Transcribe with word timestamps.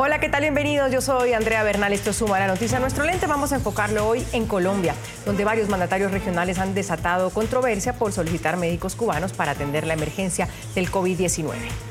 Hola, 0.00 0.20
¿qué 0.20 0.28
tal? 0.28 0.42
Bienvenidos. 0.42 0.92
Yo 0.92 1.00
soy 1.00 1.32
Andrea 1.32 1.64
Bernal. 1.64 1.92
Esto 1.92 2.10
es 2.10 2.16
Suma 2.16 2.38
la 2.38 2.46
Noticia. 2.46 2.78
Nuestro 2.78 3.02
lente 3.04 3.26
vamos 3.26 3.50
a 3.50 3.56
enfocarlo 3.56 4.06
hoy 4.06 4.24
en 4.32 4.46
Colombia, 4.46 4.94
donde 5.26 5.44
varios 5.44 5.68
mandatarios 5.68 6.12
regionales 6.12 6.60
han 6.60 6.72
desatado 6.72 7.30
controversia 7.30 7.94
por 7.94 8.12
solicitar 8.12 8.56
médicos 8.56 8.94
cubanos 8.94 9.32
para 9.32 9.50
atender 9.50 9.88
la 9.88 9.94
emergencia 9.94 10.48
del 10.76 10.88
COVID-19. 10.88 11.87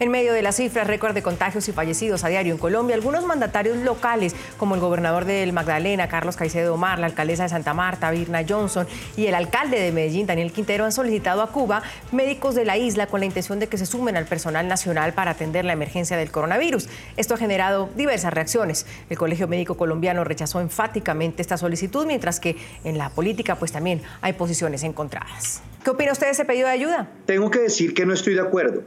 En 0.00 0.10
medio 0.10 0.32
de 0.32 0.40
las 0.40 0.56
cifras 0.56 0.86
récord 0.86 1.12
de 1.12 1.22
contagios 1.22 1.68
y 1.68 1.72
fallecidos 1.72 2.24
a 2.24 2.28
diario 2.28 2.54
en 2.54 2.58
Colombia, 2.58 2.96
algunos 2.96 3.26
mandatarios 3.26 3.76
locales, 3.76 4.34
como 4.56 4.74
el 4.74 4.80
gobernador 4.80 5.26
del 5.26 5.52
Magdalena, 5.52 6.08
Carlos 6.08 6.36
Caicedo 6.36 6.72
Omar, 6.72 6.98
la 6.98 7.04
alcaldesa 7.04 7.42
de 7.42 7.50
Santa 7.50 7.74
Marta, 7.74 8.10
Virna 8.10 8.42
Johnson, 8.48 8.86
y 9.14 9.26
el 9.26 9.34
alcalde 9.34 9.78
de 9.78 9.92
Medellín, 9.92 10.26
Daniel 10.26 10.52
Quintero, 10.52 10.86
han 10.86 10.92
solicitado 10.92 11.42
a 11.42 11.52
Cuba 11.52 11.82
médicos 12.12 12.54
de 12.54 12.64
la 12.64 12.78
isla 12.78 13.08
con 13.08 13.20
la 13.20 13.26
intención 13.26 13.60
de 13.60 13.66
que 13.66 13.76
se 13.76 13.84
sumen 13.84 14.16
al 14.16 14.24
personal 14.24 14.66
nacional 14.68 15.12
para 15.12 15.32
atender 15.32 15.66
la 15.66 15.74
emergencia 15.74 16.16
del 16.16 16.30
coronavirus. 16.30 16.88
Esto 17.18 17.34
ha 17.34 17.36
generado 17.36 17.90
diversas 17.94 18.32
reacciones. 18.32 18.86
El 19.10 19.18
Colegio 19.18 19.48
Médico 19.48 19.76
Colombiano 19.76 20.24
rechazó 20.24 20.62
enfáticamente 20.62 21.42
esta 21.42 21.58
solicitud, 21.58 22.06
mientras 22.06 22.40
que 22.40 22.56
en 22.84 22.96
la 22.96 23.10
política 23.10 23.56
pues 23.56 23.70
también 23.70 24.00
hay 24.22 24.32
posiciones 24.32 24.82
encontradas. 24.82 25.60
¿Qué 25.84 25.90
opina 25.90 26.12
usted 26.12 26.28
de 26.28 26.32
ese 26.32 26.46
pedido 26.46 26.68
de 26.68 26.72
ayuda? 26.72 27.10
Tengo 27.26 27.50
que 27.50 27.58
decir 27.58 27.92
que 27.92 28.06
no 28.06 28.14
estoy 28.14 28.32
de 28.32 28.40
acuerdo. 28.40 28.82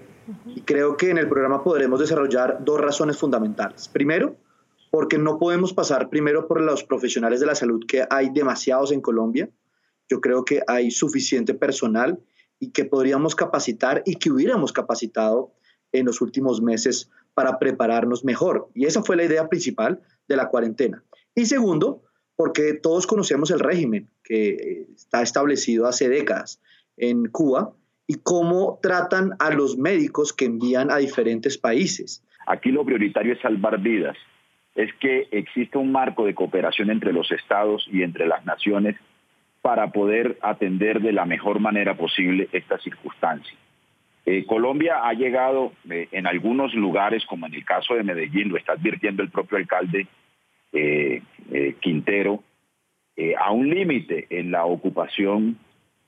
Y 0.45 0.62
creo 0.62 0.98
que 0.98 1.09
en 1.09 1.18
el 1.18 1.27
programa 1.27 1.63
podremos 1.63 2.00
desarrollar 2.00 2.59
dos 2.64 2.80
razones 2.80 3.18
fundamentales. 3.18 3.88
Primero, 3.88 4.36
porque 4.91 5.18
no 5.18 5.40
podemos 5.40 5.73
pasar 5.73 6.09
primero 6.09 6.48
por 6.48 6.62
los 6.62 6.84
profesionales 6.84 7.40
de 7.40 7.45
la 7.45 7.55
salud, 7.55 7.84
que 7.88 8.05
hay 8.09 8.30
demasiados 8.30 8.91
en 8.91 9.02
Colombia. 9.02 9.50
Yo 10.08 10.22
creo 10.22 10.45
que 10.45 10.62
hay 10.67 10.91
suficiente 10.91 11.54
personal 11.54 12.20
y 12.59 12.72
que 12.72 12.86
podríamos 12.86 13.36
capacitar 13.36 14.04
y 14.05 14.16
que 14.16 14.31
hubiéramos 14.31 14.72
capacitado 14.72 15.52
en 15.91 16.05
los 16.05 16.22
últimos 16.22 16.62
meses 16.62 17.09
para 17.34 17.59
prepararnos 17.59 18.23
mejor. 18.23 18.70
Y 18.73 18.86
esa 18.86 19.03
fue 19.03 19.16
la 19.16 19.23
idea 19.23 19.50
principal 19.50 20.02
de 20.28 20.36
la 20.38 20.50
cuarentena. 20.50 21.03
Y 21.36 21.45
segundo, 21.45 22.03
porque 22.36 22.73
todos 22.73 23.08
conocemos 23.08 23.52
el 23.52 23.59
régimen 23.59 24.09
que 24.23 24.88
está 24.95 25.22
establecido 25.22 25.88
hace 25.88 26.09
décadas 26.09 26.61
en 26.98 27.28
Cuba 27.30 27.73
y 28.08 28.16
cómo 28.16 28.80
tratan 28.82 29.32
a 29.40 29.52
los 29.52 29.78
médicos 29.78 30.34
que 30.34 30.46
envían 30.46 30.92
a 30.92 30.98
diferentes 30.98 31.58
países. 31.58 32.23
Aquí 32.45 32.72
lo 32.72 32.84
prioritario 32.86 33.34
es 33.34 33.42
salvar 33.42 33.80
vidas, 33.80 34.18
es 34.76 34.94
que 34.95 35.28
exista 35.32 35.80
un 35.80 35.92
marco 35.92 36.26
de 36.26 36.36
cooperación 36.36 36.90
entre 36.90 37.14
los 37.14 37.32
estados 37.32 37.88
y 37.92 38.04
entre 38.04 38.28
las 38.28 38.45
naciones 38.45 38.95
para 39.62 39.92
poder 39.92 40.38
atender 40.42 41.02
de 41.02 41.14
la 41.14 41.26
mejor 41.26 41.60
manera 41.60 41.95
posible 41.95 42.50
esta 42.52 42.78
circunstancia. 42.80 43.58
Eh, 44.26 44.45
Colombia 44.45 45.02
ha 45.04 45.14
llegado 45.14 45.73
eh, 45.90 46.08
en 46.12 46.28
algunos 46.28 46.73
lugares, 46.73 47.26
como 47.26 47.45
en 47.45 47.54
el 47.54 47.66
caso 47.66 47.94
de 47.94 48.04
Medellín, 48.04 48.50
lo 48.50 48.58
está 48.58 48.73
advirtiendo 48.73 49.22
el 49.22 49.30
propio 49.30 49.58
alcalde 49.58 50.08
eh, 50.72 51.22
Quintero, 51.80 52.44
a 53.38 53.52
un 53.52 53.70
límite 53.70 54.26
en 54.32 54.50
la 54.50 54.66
ocupación 54.66 55.60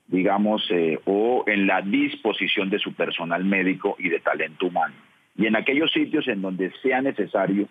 digamos, 0.07 0.65
eh, 0.69 0.99
o 1.05 1.43
en 1.47 1.67
la 1.67 1.81
disposición 1.81 2.69
de 2.69 2.79
su 2.79 2.93
personal 2.93 3.43
médico 3.43 3.95
y 3.99 4.09
de 4.09 4.19
talento 4.19 4.67
humano. 4.67 4.95
Y 5.37 5.47
en 5.47 5.55
aquellos 5.55 5.91
sitios 5.91 6.27
en 6.27 6.41
donde 6.41 6.71
sea 6.81 7.01
necesario 7.01 7.67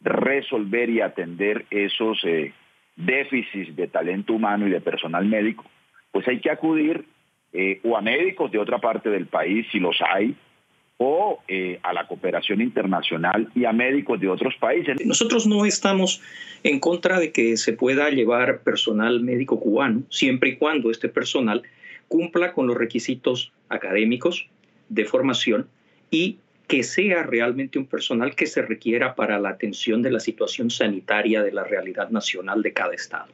resolver 0.00 0.90
y 0.90 1.00
atender 1.00 1.64
esos 1.70 2.22
eh, 2.24 2.52
déficits 2.96 3.74
de 3.76 3.88
talento 3.88 4.34
humano 4.34 4.66
y 4.66 4.70
de 4.70 4.80
personal 4.80 5.24
médico, 5.26 5.64
pues 6.12 6.26
hay 6.28 6.40
que 6.40 6.50
acudir 6.50 7.04
eh, 7.52 7.80
o 7.84 7.96
a 7.96 8.02
médicos 8.02 8.50
de 8.50 8.58
otra 8.58 8.78
parte 8.78 9.08
del 9.08 9.26
país, 9.26 9.66
si 9.70 9.78
los 9.78 9.96
hay, 10.02 10.34
o 10.98 11.42
a 11.82 11.92
la 11.92 12.06
cooperación 12.06 12.60
internacional 12.60 13.50
y 13.54 13.64
a 13.64 13.72
médicos 13.72 14.18
de 14.20 14.28
otros 14.28 14.54
países. 14.56 14.96
Nosotros 15.04 15.46
no 15.46 15.66
estamos 15.66 16.22
en 16.62 16.80
contra 16.80 17.20
de 17.20 17.32
que 17.32 17.56
se 17.56 17.72
pueda 17.74 18.08
llevar 18.10 18.62
personal 18.62 19.20
médico 19.20 19.60
cubano, 19.60 20.04
siempre 20.08 20.50
y 20.50 20.56
cuando 20.56 20.90
este 20.90 21.08
personal 21.08 21.62
cumpla 22.08 22.52
con 22.52 22.66
los 22.66 22.76
requisitos 22.76 23.52
académicos 23.68 24.48
de 24.88 25.04
formación 25.04 25.68
y 26.10 26.38
que 26.66 26.82
sea 26.82 27.22
realmente 27.22 27.78
un 27.78 27.86
personal 27.86 28.34
que 28.34 28.46
se 28.46 28.62
requiera 28.62 29.14
para 29.14 29.38
la 29.38 29.50
atención 29.50 30.02
de 30.02 30.10
la 30.10 30.20
situación 30.20 30.70
sanitaria 30.70 31.42
de 31.42 31.52
la 31.52 31.64
realidad 31.64 32.10
nacional 32.10 32.62
de 32.62 32.72
cada 32.72 32.94
estado. 32.94 33.28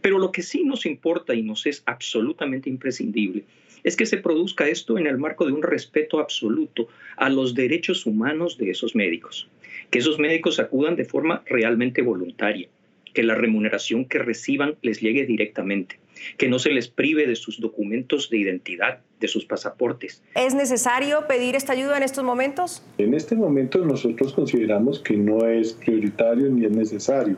Pero 0.00 0.18
lo 0.18 0.30
que 0.30 0.42
sí 0.42 0.64
nos 0.64 0.86
importa 0.86 1.34
y 1.34 1.42
nos 1.42 1.66
es 1.66 1.82
absolutamente 1.86 2.70
imprescindible 2.70 3.44
es 3.84 3.96
que 3.96 4.06
se 4.06 4.18
produzca 4.18 4.68
esto 4.68 4.98
en 4.98 5.06
el 5.06 5.18
marco 5.18 5.46
de 5.46 5.52
un 5.52 5.62
respeto 5.62 6.20
absoluto 6.20 6.88
a 7.16 7.28
los 7.28 7.54
derechos 7.54 8.06
humanos 8.06 8.58
de 8.58 8.70
esos 8.70 8.94
médicos, 8.94 9.48
que 9.90 9.98
esos 9.98 10.18
médicos 10.18 10.60
acudan 10.60 10.96
de 10.96 11.04
forma 11.04 11.42
realmente 11.46 12.02
voluntaria, 12.02 12.68
que 13.12 13.22
la 13.22 13.34
remuneración 13.34 14.04
que 14.04 14.18
reciban 14.18 14.76
les 14.82 15.00
llegue 15.00 15.26
directamente, 15.26 15.98
que 16.36 16.48
no 16.48 16.58
se 16.58 16.70
les 16.70 16.88
prive 16.88 17.26
de 17.26 17.36
sus 17.36 17.60
documentos 17.60 18.30
de 18.30 18.38
identidad, 18.38 19.00
de 19.20 19.28
sus 19.28 19.44
pasaportes. 19.44 20.22
¿Es 20.34 20.54
necesario 20.54 21.26
pedir 21.26 21.56
esta 21.56 21.72
ayuda 21.72 21.96
en 21.96 22.02
estos 22.02 22.24
momentos? 22.24 22.82
En 22.98 23.14
este 23.14 23.34
momento 23.34 23.84
nosotros 23.84 24.32
consideramos 24.32 25.00
que 25.00 25.16
no 25.16 25.46
es 25.46 25.72
prioritario 25.72 26.48
ni 26.50 26.66
es 26.66 26.72
necesario. 26.72 27.36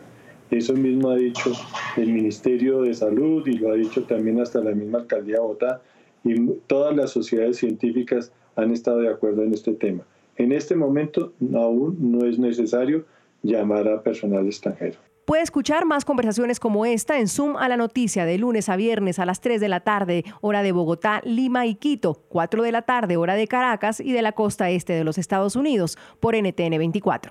Eso 0.50 0.74
mismo 0.74 1.10
ha 1.10 1.16
dicho 1.16 1.52
el 1.96 2.12
Ministerio 2.12 2.82
de 2.82 2.92
Salud 2.92 3.46
y 3.46 3.54
lo 3.54 3.72
ha 3.72 3.74
dicho 3.74 4.02
también 4.04 4.38
hasta 4.38 4.60
la 4.60 4.72
misma 4.72 4.98
alcaldía 4.98 5.36
de 5.36 5.40
Bogotá 5.40 5.80
y 6.24 6.34
todas 6.66 6.94
las 6.94 7.10
sociedades 7.10 7.58
científicas 7.58 8.32
han 8.56 8.70
estado 8.70 8.98
de 9.00 9.08
acuerdo 9.08 9.42
en 9.42 9.54
este 9.54 9.72
tema. 9.72 10.04
En 10.36 10.52
este 10.52 10.74
momento 10.74 11.32
aún 11.54 11.96
no 12.00 12.26
es 12.26 12.38
necesario 12.38 13.04
llamar 13.42 13.88
a 13.88 14.02
personal 14.02 14.46
extranjero. 14.46 14.98
Puede 15.24 15.42
escuchar 15.42 15.84
más 15.84 16.04
conversaciones 16.04 16.58
como 16.58 16.84
esta 16.84 17.20
en 17.20 17.28
Zoom 17.28 17.56
a 17.56 17.68
la 17.68 17.76
noticia 17.76 18.24
de 18.24 18.38
lunes 18.38 18.68
a 18.68 18.74
viernes 18.74 19.20
a 19.20 19.26
las 19.26 19.40
3 19.40 19.60
de 19.60 19.68
la 19.68 19.80
tarde, 19.80 20.24
hora 20.40 20.64
de 20.64 20.72
Bogotá, 20.72 21.20
Lima 21.24 21.64
y 21.66 21.76
Quito, 21.76 22.24
4 22.28 22.62
de 22.64 22.72
la 22.72 22.82
tarde, 22.82 23.16
hora 23.16 23.36
de 23.36 23.46
Caracas 23.46 24.00
y 24.00 24.10
de 24.12 24.22
la 24.22 24.32
costa 24.32 24.70
este 24.70 24.94
de 24.94 25.04
los 25.04 25.18
Estados 25.18 25.54
Unidos, 25.54 25.96
por 26.18 26.34
NTN 26.34 26.76
24. 26.76 27.30